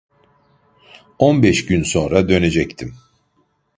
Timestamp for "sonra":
1.83-2.29